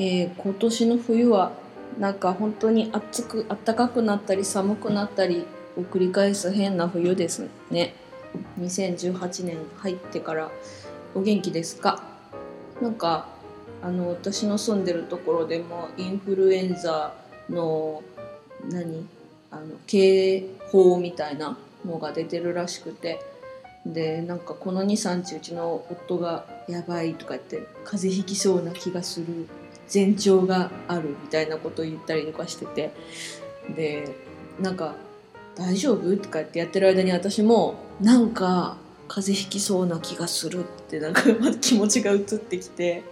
[0.00, 1.52] えー、今年の冬は
[1.98, 7.94] なんか本当に暑く暖かくなったり寒くなったりを繰り返す変な冬ですね。
[8.60, 10.50] 2018年入ってから
[11.14, 12.02] お元気ですか？
[12.82, 13.28] なんか
[13.82, 17.14] あの私の住んでるところでもインフルエンザ
[17.48, 18.02] の
[18.68, 19.06] 何？
[19.52, 21.56] あの警報みたいな
[21.86, 23.20] のが出てるらしくて。
[23.86, 29.26] でなんかこの23日うちの夫が「やばい」とか言って「風邪ひきそうな気がする」
[29.92, 32.92] 前兆があるみたいなことを言ったりとかしてて
[33.74, 34.14] で
[34.60, 34.94] なんか
[35.56, 38.76] 「大丈夫?」とかってやってる間に私もなんか
[39.08, 41.22] 風邪ひきそうな気がするってなんか
[41.60, 43.02] 気持ちが移ってきて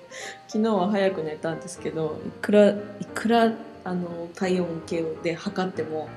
[0.48, 2.76] 昨日は早く寝たんですけどいくらい
[3.14, 3.52] くら
[3.84, 6.08] あの体温計で測っても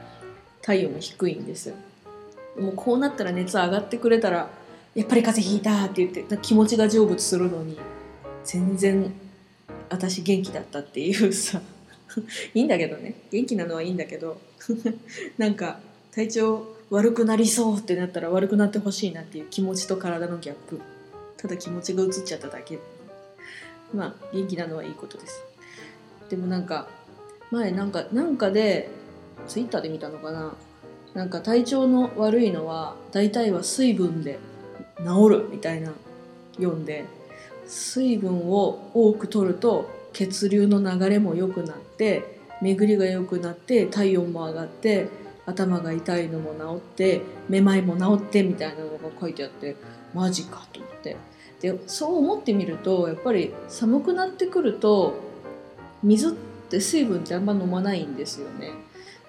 [0.61, 1.75] 体温が低いんですよ。
[2.59, 4.49] もうこうなったら熱上がってくれたら
[4.95, 7.77] やっぱり風邪ひいたって言って気持ちが成仏するのに
[8.45, 9.13] 全然
[9.89, 11.61] 私元気だったっていうさ。
[12.53, 13.15] いいんだけどね。
[13.31, 14.37] 元気なのはいいんだけど。
[15.37, 15.79] なんか
[16.11, 20.79] 体調悪くなりそうってなったら悪くなってほしいなっていう気持ちと体のギャップ。
[21.37, 22.79] ただ気持ちが移っちゃっただけ。
[23.93, 25.43] まあ元気なのはいいことです。
[26.29, 26.87] でもなんか
[27.51, 28.89] 前なんかなんかで
[29.47, 30.55] ツイッターで見たのかな。
[31.13, 34.37] なんか体調の悪いのは大体は水分で
[34.97, 35.93] 治るみたいな
[36.57, 37.05] 読んで。
[37.67, 45.07] 水分を多く取ると血流の流れも良くなって巡りが良くなって体温も上がって
[45.45, 49.75] 頭が痛いのも治ってめまいも治ってみたいなのが書いてあって
[50.13, 51.17] マジかと思って
[51.61, 55.15] でそう思ってみるとやっぱり寒くなってくると
[56.01, 56.31] 水っ
[56.69, 58.71] て水分ってあんま飲まないんですよね。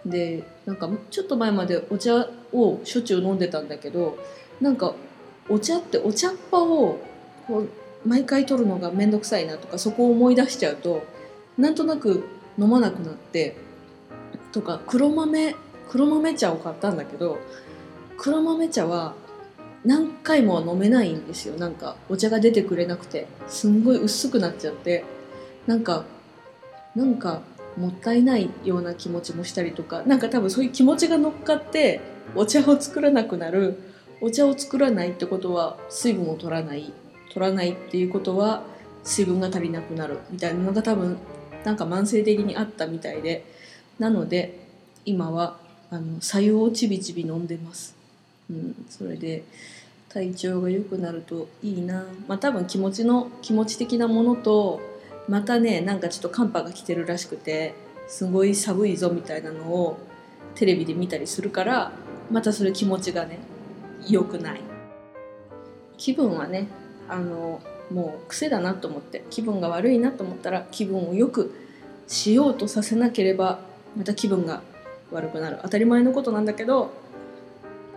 [0.04, 4.16] でなんかちょっと前までお茶をしょっちゅう飲んでたんだけど
[4.60, 4.94] なんか
[5.48, 6.98] お茶ってお茶っ葉を
[7.46, 7.68] こう
[8.06, 11.04] 毎回取るのが面倒くさいなとかそこを思い出しちゃうと
[11.58, 12.24] なんとなく
[12.58, 13.56] 飲まなくなって
[14.52, 15.54] とか黒豆
[15.88, 17.38] 黒豆茶を買ったんだけど
[18.16, 19.14] 黒豆茶は
[19.84, 21.56] 何回も飲めないんですよ。
[21.56, 25.04] なんかお茶が出てくれなくてすんごい薄くなっちゃって
[25.66, 26.04] なんか
[26.96, 27.42] なんか
[27.76, 32.00] もったいないような気持ちもしたりとかなんか多分そういう気持ちが乗っかって
[32.34, 33.78] お茶を作らなくなる
[34.20, 36.92] お茶を作らないってことは水分を取らない
[37.36, 38.62] 取らないっていうことは
[39.04, 41.18] 水分が足りなくなるみたいなのが多分
[41.64, 43.44] なんか慢性的にあったみたいで
[43.98, 44.58] なので
[45.04, 45.58] 今は
[45.90, 47.94] あの白湯をちびちび飲んでます、
[48.50, 49.44] うん、それで
[50.08, 52.06] 体調が良くなるといいな。
[52.26, 54.80] まあ多分気持ちの気持ち的なものと
[55.28, 57.74] またねなんかちょっと寒波が来てるらしくて
[58.08, 59.98] すごい寒いぞみたいなのを
[60.54, 61.92] テレビで見たりするから
[62.30, 63.38] またそれ気持ちがね
[64.08, 64.60] 良くない。
[65.98, 66.68] 気分はね
[67.08, 71.54] あのもう癖だなと思って気分が悪いなと思ったら気分を良く
[72.08, 73.60] しようとさせなければ
[73.96, 74.62] また気分が
[75.12, 76.92] 悪くなる当たり前のことなんだけど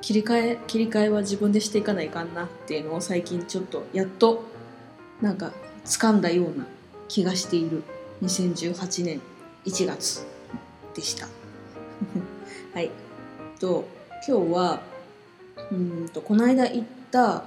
[0.01, 4.43] 切り替え切り替えは自分でしていかないかんなっていうのを最近ちょっとやっと
[5.21, 5.51] なんか
[5.85, 6.65] 掴んだような
[7.07, 7.83] 気がしている
[8.23, 9.21] 2018年
[9.65, 10.25] 1月
[10.93, 11.27] でした。
[12.73, 12.91] はい。
[13.59, 13.85] と
[14.27, 14.81] 今日は
[15.71, 17.43] うんとこの間行った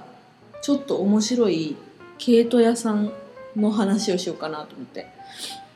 [0.63, 1.75] ちょっと面白い
[2.17, 3.11] 毛糸屋さん
[3.55, 5.07] の話をしようかなと思って。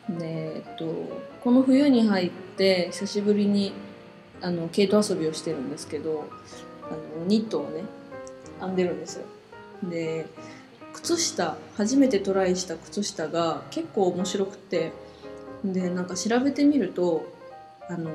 [0.10, 0.86] でえっと
[1.44, 3.74] この冬に入って久しぶりに
[4.42, 6.30] あの毛糸遊びをしてるんですけど
[6.90, 7.84] あのニットをね
[8.62, 9.26] 編んでるんですよ。
[9.84, 10.26] で
[10.94, 14.94] 靴下初めてトライした靴下が結構面白くて
[15.66, 17.26] でなんか調べてみると
[17.90, 18.12] あの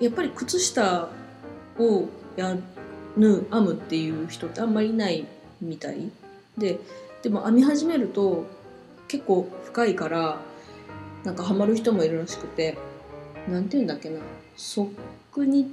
[0.00, 1.08] やっぱり靴下
[1.78, 2.56] をや
[3.16, 5.26] ぬ編むっていう人ってあんまりいない
[5.62, 6.10] みたい。
[6.58, 6.78] で
[7.22, 8.44] でも編み始めると
[9.08, 10.38] 結構深いから
[11.24, 12.76] なんかハマる人もいるらしくて
[13.48, 14.20] なんて言うんだっけな。
[14.56, 14.94] ソッ
[15.32, 15.68] クニッ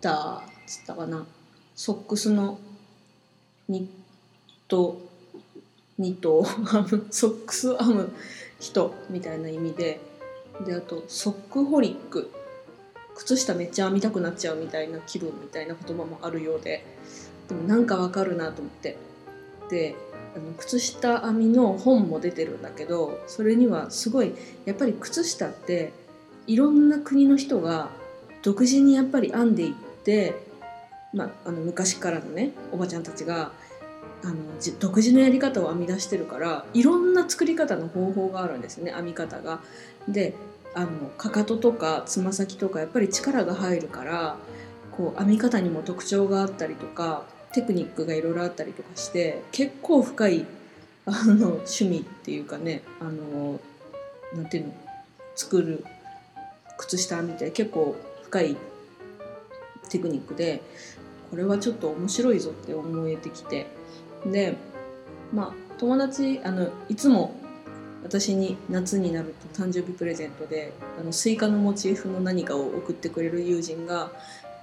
[0.00, 1.26] ターっつったかな。
[1.74, 2.58] ソックスの
[3.68, 3.86] ニッ
[4.68, 5.00] ト
[5.98, 7.06] ニットを編む。
[7.10, 8.12] ソックス編む
[8.60, 10.00] 人みたいな意味で。
[10.66, 12.30] であとソックホリック。
[13.14, 16.84] 靴下めっちゃ編みたくなっちゃうみたいな気分みたいな言葉もあるようで。
[17.48, 18.96] でもなんかわかるなと思って。
[19.68, 19.94] で
[20.34, 25.92] あの靴下編みの本も出てるんだけどそれにはすごいやっぱり靴下って
[26.46, 27.90] いろんな国の人が
[28.42, 29.74] 独自にやっぱり編んでいっ
[30.04, 30.34] て、
[31.12, 33.52] まあ、の昔からのねおばちゃんたちが
[34.24, 34.36] あの
[34.78, 39.60] 独自のやり方を編み出してるからいろんな作り方の方法があるんですね編み方が。
[40.08, 40.34] で
[40.74, 40.88] あの
[41.18, 44.36] かかととかつま先とかやっぱり力が入るから
[44.90, 50.46] こう編み方にも特徴があったりとかテクニックがいろいろあったりとかして結構深い
[51.06, 53.60] あの趣味っていうかねあの
[54.34, 54.74] なんていうの
[55.34, 55.84] 作る
[56.78, 58.56] 靴下みたいな結構深い
[59.90, 60.62] テクニックで
[61.30, 63.66] これはちょっと面白いぞって思えてきて。
[64.26, 64.56] で
[65.32, 67.34] まあ友達あのいつも
[68.04, 74.10] 私に夏になると誕生日プレゼントであのスイカのモチーフの何かを送ってくれる友人が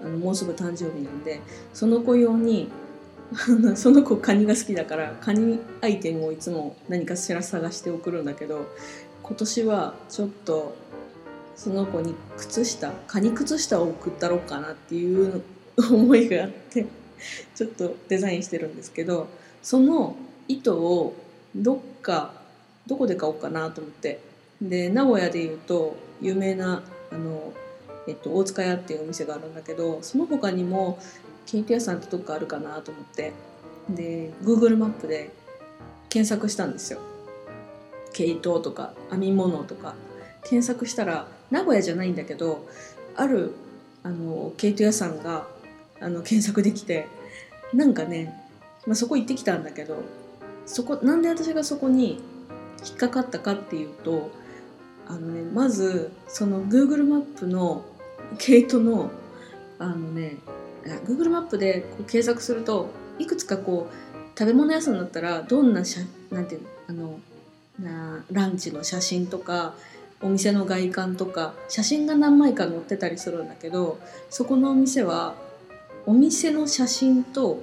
[0.02, 1.42] あのもうすぐ誕生日なんで
[1.74, 2.70] その子用に
[3.76, 8.68] その子カニが好きだからカニアイテムをいつも何かしら探して送るんだけど
[9.22, 10.76] 今年はちょっと
[11.56, 15.44] その子に靴下カニ靴下を送ったろうかなっていう
[15.78, 16.86] 思いがあって
[17.54, 19.28] ちょっとデザインしてるんですけど
[19.62, 20.16] その
[20.48, 21.16] 糸を
[21.56, 22.34] どっか
[22.88, 24.28] どこで買おうかなと思って。
[24.62, 27.54] で名古屋でいうと有名なあの、
[28.10, 31.00] えっと、大塚屋っていうお店があるんだけどその他にも
[31.46, 33.34] ケイト屋さんってどっかあるかなと思って。
[33.90, 35.32] で Google マップで
[36.10, 37.00] 検索したんですよ。
[38.14, 39.96] 毛糸とか編み物とか。
[40.44, 42.66] 検索したら名古屋じゃないんだけど
[43.16, 43.54] ある
[44.04, 45.48] あの毛糸屋さんが
[46.00, 47.08] あの検索できて
[47.74, 48.34] なんかね、
[48.88, 50.02] まあ、そこ行ってきたんだけど
[50.66, 52.22] そこなんで私がそこに
[52.86, 54.32] 引っかかったかっていうと
[55.08, 57.86] あのねまずその Google マップの
[58.38, 59.12] 毛糸の
[59.78, 60.38] あのね
[60.86, 67.20] あ Google マップでこう検索するといくつかこう食べ物屋さんだったらどんなしゃなんていうあの
[67.80, 69.74] なランチの写真とか
[70.22, 74.00] お店の外観とか写真が何枚か載ってたりするんだけど
[74.30, 75.36] そこのお店は
[76.06, 77.62] お店の写真と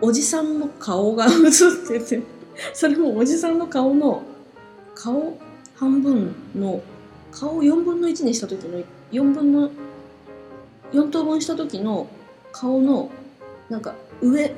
[0.00, 2.22] おじさんの顔が写ってて
[2.74, 4.22] それもおじさんの顔の
[4.94, 5.38] 顔
[5.76, 6.80] 半分の
[7.32, 8.82] 顔を4分の1にした時の
[9.12, 9.70] 4分の
[10.92, 12.06] 4等分した時の
[12.52, 13.10] 顔の
[13.68, 14.52] なんか上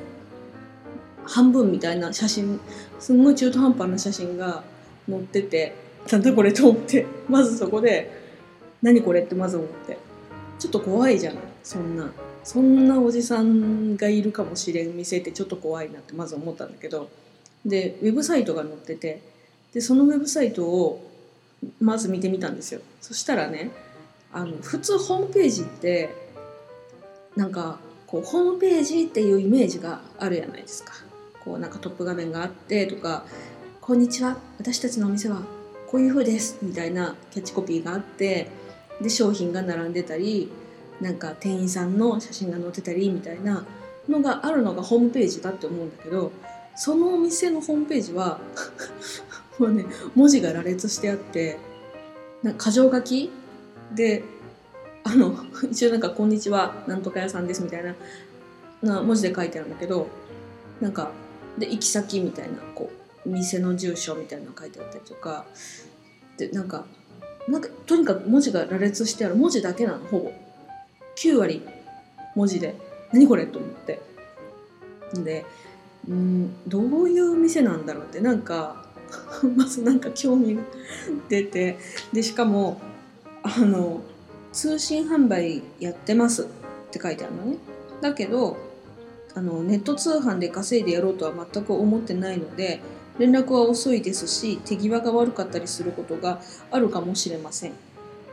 [1.25, 2.59] 半分みたいな写真
[2.99, 4.63] すんごい中途半端な写真が
[5.09, 5.75] 載ってて
[6.11, 8.11] なんだこれと思ってまずそこで
[8.81, 9.97] 何これってまず思って。
[10.59, 11.43] ちょっと怖いじゃない？
[11.63, 12.11] そんな
[12.43, 17.09] そんなおじさんがいるかもしれん店ってちょっと怖いなってまず思ったんだけど。
[17.65, 19.21] でウェブサイトが載ってて
[19.73, 21.09] でそのウェブサイトを
[21.79, 22.81] まず見てみたんですよ。
[22.99, 23.71] そしたらね
[24.31, 26.09] あの普通ホームページって
[27.35, 30.93] なんかこうホームページっていうイメージがあるじゃないですか。
[31.43, 33.23] こうなんかトップ画面があってとか
[33.81, 35.41] 「こんにちは私たちのお店は
[35.87, 38.49] こういう風です」みたいなキャッチコピーがあって
[39.01, 40.51] で商品が並んでたり
[40.99, 43.63] なんか店員さんの写真が載ってたりみたいな
[44.09, 46.31] のがあるのがホームページだって思うんだけど
[46.75, 48.39] そのお店のホームページは
[49.59, 49.85] もうね
[50.15, 51.57] 文字が羅列してあって
[52.43, 53.31] なんか箇条書き
[53.95, 54.23] で
[55.03, 55.35] あの
[55.69, 57.95] 一応なんか「こんにちはなんとか屋さんです」みたいな
[58.81, 60.07] な文字で書いてあるんだけど
[60.79, 61.11] なんか
[61.57, 62.89] で行き先みたいなこ
[63.25, 65.45] う店の住所みたいなの書いてあったりとか
[66.37, 66.85] でなんか
[67.49, 70.31] なんかとにかく文字が羅列してある文字だけなのほぼ。
[71.15, 71.61] 9割
[72.35, 72.75] 文字で。
[73.11, 73.99] 何これと思って。
[75.15, 75.45] で
[76.07, 78.85] うんどういう店なんだろうってなんか
[79.55, 80.61] まずなんか興味が
[81.27, 81.79] 出て
[82.13, 82.79] でしかも
[83.57, 84.01] あの
[84.51, 86.45] 通信販売やってますっ
[86.91, 87.57] て書いてあるのね。
[88.01, 88.57] だけど
[89.35, 92.79] あのネット通販で稼いでやろうとは全く思ってないので
[93.19, 96.41] 連絡は遅いですし手際が悪かったりすることが
[96.71, 97.73] あるかもしれません。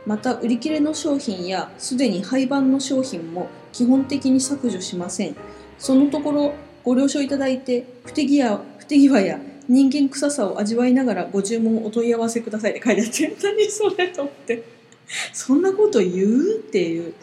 [0.05, 5.35] また売り切れの商品やすでに廃盤の商品も基本的に削除しません。
[5.77, 14.76] そのところご了承いただいて不手際不手際や人間臭さを味わいながらご注文お問い合わせくださいって書いてあって 何それと思って。
[15.33, 16.55] そんなこと言う？
[16.55, 17.13] っていう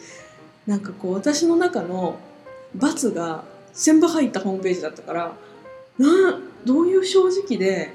[0.67, 2.17] なんかこう私の中の
[2.75, 5.37] 罰が全部入ったホームページだったから
[5.97, 7.93] などういう正直で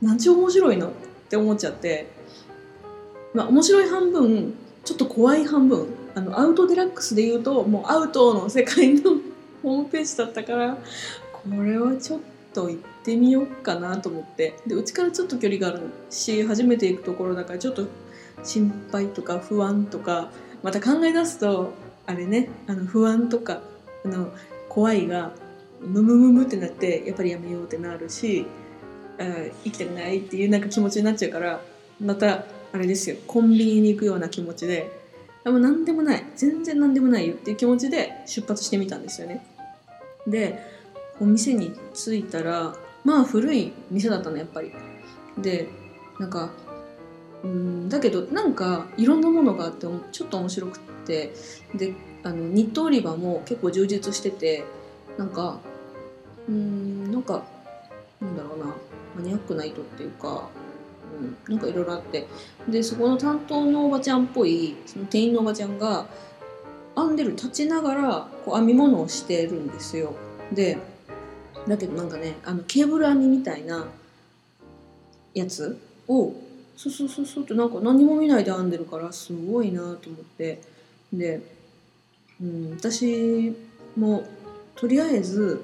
[0.00, 0.90] 何ち面白いのっ
[1.28, 2.08] て思っちゃって
[3.34, 9.12] まあ面白い半分ちょっと怖い半分あのアウトデラックスで言うともうアウトの世界の
[9.62, 10.76] ホームページだったから
[11.32, 12.20] これはちょっ
[12.52, 14.54] と行ってみようかなと思って。
[14.66, 17.86] でうちからちょっと距離があるし初めて行くところだからちょっと
[18.42, 20.30] 心配とか不安とか
[20.62, 21.72] また考え出すと
[22.06, 23.60] あれねあの不安とか
[24.04, 24.32] あの
[24.68, 25.32] 怖いが
[25.80, 28.46] ムムムムってなってやっぱりやめようってなるし
[29.18, 31.60] 生きてないっていうなんか気持ちになっちゃうから
[32.00, 34.90] またあれですよコンビニに行くような気持ちで
[35.44, 39.44] あも何でもない全然何でもないよっていう気持ちで出発してみたんですよね。
[40.26, 40.58] で
[41.20, 44.72] お店に着いたらまあ古い店だったのやっぱり。
[45.38, 45.68] で
[46.18, 46.50] なんか
[47.44, 51.32] うんだけどなんかいろんなものがあってちょっと面白くって。
[51.74, 51.94] で
[52.24, 54.64] あのニット売り場も結構充実してて
[55.18, 55.58] なんか
[56.48, 57.42] うんなんか
[58.20, 58.66] なんだろうな
[59.16, 60.48] マニアックな糸っていうか、
[61.48, 62.26] うん、なんかいろいろあって。
[62.68, 66.06] でそこの担当のおばちゃんっぽいその店員のおばちゃんが
[66.94, 70.14] 編んでる立ちながらこう編み物をしてるんですよ。
[70.52, 70.78] で
[71.66, 73.86] だけどなんかねあのケーブル編みみたいな
[75.34, 76.32] やつを
[76.76, 80.60] そうそうそうそうってなんか何も見ないで編んでるからすごいなと思って。
[81.12, 81.40] で、
[82.40, 83.54] うん、私
[83.96, 84.24] も
[84.74, 85.62] とりあえず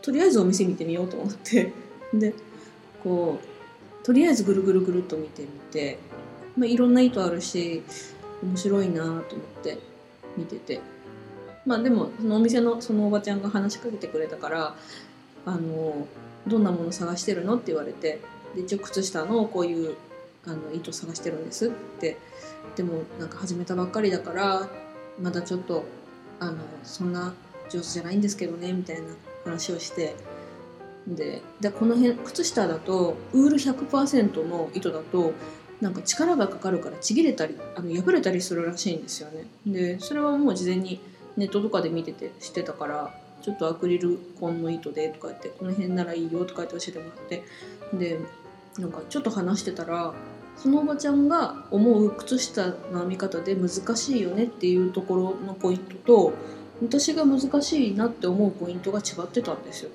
[0.00, 1.72] とりあえずお店見てみようと思って。
[2.14, 2.32] で
[3.02, 5.98] こうとりあえずぐるぐるぐるっと見てみて、
[6.56, 7.82] まあ、いろんな糸あるし
[8.42, 9.22] 面白いなと思っ
[9.62, 9.78] て
[10.36, 10.80] 見てて。
[11.66, 14.76] まあでもそのお店のそのおばちゃんが話しかけてくれたから
[15.46, 16.06] 「あの
[16.46, 18.20] どんなもの探してるの?」って言われて。
[18.54, 19.96] で一応靴下のこういう
[20.46, 21.68] あの糸探してるんです。
[21.68, 21.70] っ
[22.00, 22.18] て
[22.76, 24.68] でもなんか始めたばっかりだから
[25.20, 25.84] まだちょっと
[26.40, 27.34] あのそんな
[27.70, 29.04] 上手じゃないんですけどねみたいな
[29.44, 30.14] 話をして。
[31.06, 35.34] ででこの辺靴下だとウール100%の糸だと
[35.82, 39.46] なんか力がかかるからちぎれたりあの破れたりするらしいんですよね。
[39.66, 41.00] でそれはもう事前に
[41.36, 47.44] ネットとかで見てて知ってたからちょっとアクリル紺の糸でとか言ってこの辺ならいいよとか言って教えてもらって。
[47.92, 48.18] で
[48.78, 50.14] なんかちょっと話してたら
[50.56, 56.32] そのおばちゃんが思う靴下の編み方で難しいよねっていうところのポイントと
[56.82, 59.90] 私が難しいなって思うポイントが違ってたんですよ。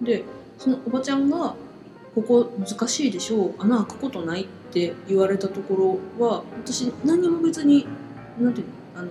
[0.00, 0.24] で
[0.58, 1.54] そのおばちゃんが
[2.14, 7.86] 「ここ難しいでしょう穴開くことない」って言われたところは私何も別に
[8.40, 9.08] 何ていうのあの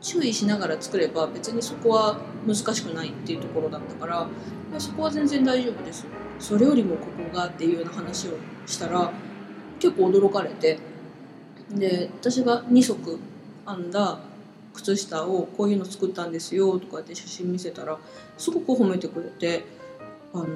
[0.00, 4.28] 注意しながら作れば別にそこは難しくないっていうところだったから
[4.78, 6.06] そこは全然大丈夫です
[6.38, 8.32] それよりもここがっていうような話を
[8.66, 9.12] したら
[9.80, 10.78] 結構驚かれて
[11.70, 13.18] で私が2足
[13.66, 14.18] 編んだ
[14.74, 17.98] 靴下をこういうの作ったんですよとかって写真見せたら
[18.36, 19.64] すごく褒めてくれて
[20.32, 20.46] あの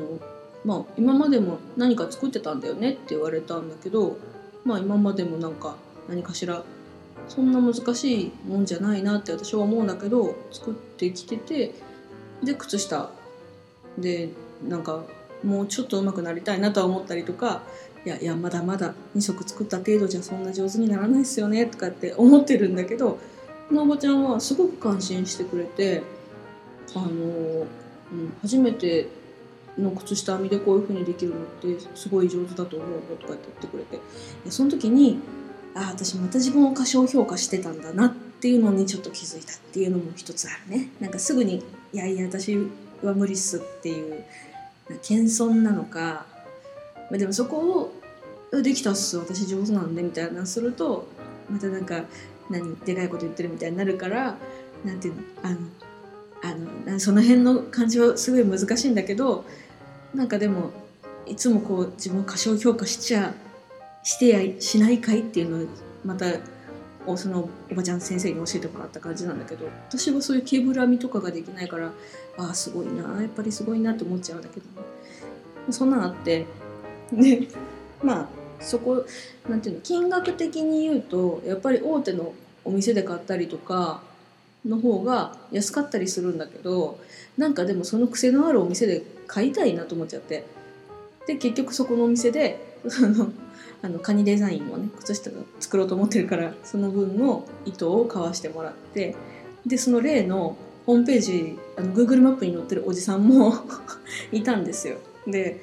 [0.64, 4.16] まあ今までも何か作ってたんだよねって言われたんだけど
[4.64, 5.76] まあ今までもなんか
[6.08, 6.62] 何かしら
[7.28, 11.74] そんな難しいもんじゃないなって私は思うんだけど作ってきてて
[12.42, 13.10] で靴下
[13.98, 14.30] で
[14.66, 15.04] なんか
[15.44, 17.62] もうちょっと上手くなりたいなとは思ったりとか
[18.04, 23.18] いやいやまだまだ2色作った程度じゃそんな上手にならないですよねとかって思ってるんだけど
[23.68, 26.02] このおばちゃんはすごく感心してくれて
[26.94, 27.66] あの、うん、
[28.42, 29.08] 初めて
[29.78, 34.00] の靴下編みでこういう風にできるのってすごい上手だと思うよとかって言ってくれて
[34.50, 35.18] その時に
[35.74, 40.88] ああ私また自分を過小評価してたんだなっていうのにちょっと気づいたっていうのも一つあるね。
[41.00, 41.62] なんかすぐに
[41.94, 42.58] 「いやいや私
[43.02, 44.24] は無理っす」っていう
[45.02, 46.26] 謙遜なのか、
[47.10, 47.92] まあ、でもそこ
[48.52, 51.06] を「できたっす私上手なんで」みたいなすると
[51.50, 52.04] またなんか
[52.50, 54.36] 何でかいこと言ってるみたいになるから
[54.84, 55.58] なんていうのあの
[56.42, 59.44] あのその辺の感じはすごい難しいんだけど
[60.14, 60.70] なんかでも
[61.26, 63.32] いつもこう自分を過小評価しちゃ
[64.02, 65.68] してやしないかいっていうのを
[66.04, 66.26] また
[67.16, 71.92] そのおばちゃん先生に教えてもらった感じなんだけど私はそういうケーブル編みとかができないから
[72.38, 74.66] ああすごいなやっぱりすごいなって思っちゃうんだけど、
[75.72, 76.46] そんなのあって
[77.12, 77.48] で
[78.02, 78.28] まあ
[78.60, 79.04] そこ
[79.48, 82.32] なんていうの金額的に言うとやっぱり大手の
[82.64, 84.02] お店で買ったりとか
[84.64, 87.00] の方が安かったりするんだけど
[87.36, 90.44] なんかでもその癖のあるお店で買いたいなと思っちゃって。
[91.26, 93.30] で結局そこのお店でその
[93.82, 99.16] あのカニデザインをね靴下を作ろうと思ってるからその分の糸を買わしてもらって
[99.66, 103.54] でその例のホームページあの Google マップに載ってるおじさんも
[104.32, 104.96] いたんですよ。
[105.26, 105.60] で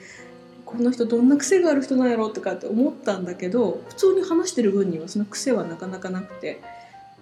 [0.66, 6.62] この人どんな癖がある人なんやろとかって思ったんだけど普通に話してる分にはその癖はなかなかなくて、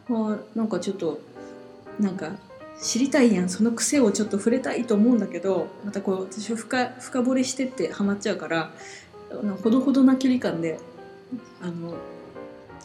[0.10, 1.22] まあ、なんかちょっと
[1.98, 2.36] なんか
[2.82, 8.72] 知りたいやんその癖をちょっと触れたいと思うんだけどまたこう私は深深掘りしてってハマっちゃうから
[9.64, 10.80] ほどほどな距離感で
[11.62, 11.96] あの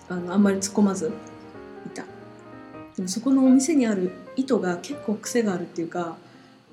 [0.09, 1.13] あのあんまり突っ込まず
[1.87, 2.05] いた。
[2.97, 6.17] でもそこのお店にある糸が結構癖があるっていうか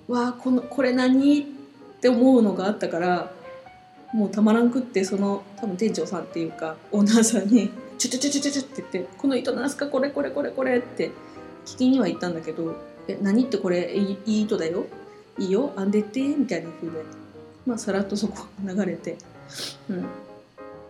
[0.08, 1.42] わあこのこれ何？
[1.42, 3.32] って思うのがあったから
[4.14, 9.88] もうたまらんくってその多分店長さんっていうかオーナーさんに「ちょちょちょちょちょ」って言って「この糸なんすか？
[9.88, 11.12] これこれこれこれ」って
[11.66, 12.74] 聞きには行ったんだけど
[13.10, 13.94] 「え何ってこれ？
[13.94, 14.86] いい糸だよ」
[15.38, 15.74] いいよ。
[15.76, 17.04] あんでってみたいな風で
[17.66, 19.18] まあさらっとそこ流れて
[19.90, 20.06] うん。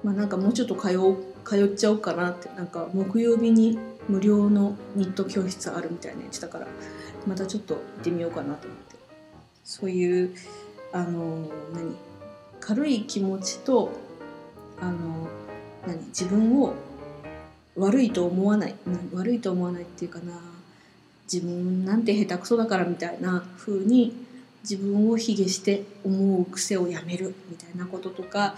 [0.04, 6.68] まあなんかもうちょっと通う通っちゃおうかなってなんか木曜日に無料のニット教室あるみたいなやつだから
[7.28, 8.96] またちょっと行ってみようかなと思って。
[9.64, 10.34] そういう
[10.94, 11.96] あの何？
[12.60, 13.92] 軽い気持ちと
[14.80, 15.28] あの
[15.86, 15.98] 何？
[16.08, 16.74] 自分を
[17.76, 18.76] 悪いと思わない
[19.14, 20.34] 悪いと思わないっていうかな
[21.32, 24.14] 自分なんて下手くそだからみたいな風に
[24.64, 28.56] 自分を卑下して思う癖をやめるみたいなこととか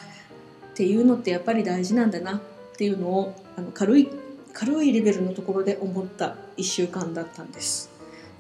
[0.72, 2.42] っていうのってやっぱり大事なんだなっ
[2.78, 4.10] ていうのをあの軽い
[4.54, 7.90] 軽いレベルのところで思った1週間だったんです。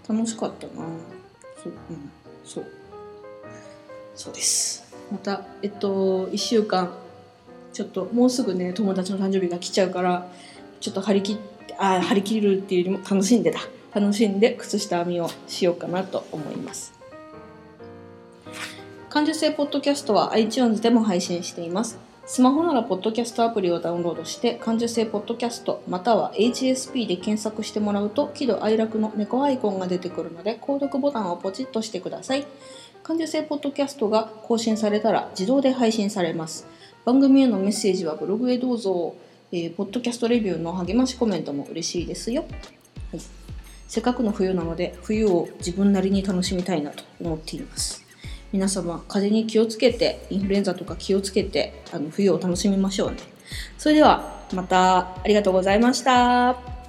[0.07, 0.73] 楽しかったな。
[1.63, 2.11] そう,、うん、
[2.43, 2.65] そう。
[4.15, 4.83] そうです。
[5.11, 6.91] またえっと1週間
[7.73, 10.29] ちょっともうすぐね友達の誕生日が来ちゃうから
[10.79, 11.37] ちょっと張り切っ
[11.67, 13.59] てあ張り切るっていうよりも楽しんでだ
[13.93, 17.00] 楽しんで靴下編みをしようかなと思います。
[19.11, 21.99] 感受性ポッドキャストは iTunes でも配信しています。
[22.25, 32.47] スマホならポッドキャストアプリをダウンロードして感受性ポッドキャストまたは HSP で検索してもらうと喜怒哀楽の猫アイコンが出てくるので購読ボタンをポチッとしてください。
[33.03, 36.65] 感受性ポッドキャストが更新されたら自動で配信されます。
[37.03, 39.17] 番組へのメッセージはブログへどうぞ、
[39.51, 42.45] えー、ポッドキャストレビューの励ましコメントも嬉しいですよ、
[43.11, 43.21] はい、
[43.89, 48.00] せっかくの冬なので冬を自分なりに楽しみたいなと思っています。
[48.51, 53.17] 皆様風邪に気をつけてインフルエンザとか気をつけてあの冬を楽しみましょうね
[53.77, 56.80] それではまたありがとうございました。